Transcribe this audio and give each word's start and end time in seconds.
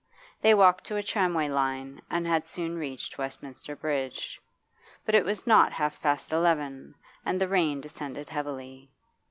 They 0.41 0.55
walked 0.55 0.85
to 0.85 0.95
a 0.95 1.03
tramway 1.03 1.47
line 1.47 2.01
and 2.09 2.25
had 2.25 2.47
soon 2.47 2.75
reached 2.75 3.19
Westminster 3.19 3.75
Bridge. 3.75 4.41
But 5.05 5.13
it 5.13 5.23
was 5.23 5.45
not 5.45 5.71
half 5.73 6.01
past 6.01 6.31
eleven, 6.31 6.95
and 7.23 7.39
the 7.39 7.47
rain 7.47 7.81
descended 7.81 8.27
heavily. 8.31 8.89